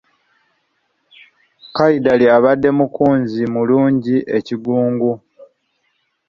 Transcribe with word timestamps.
Kayidali 1.75 2.25
abadde 2.37 2.69
mukunzi 2.77 3.41
mulungi 3.53 4.15
e 4.37 4.39
Kigungu. 4.45 5.11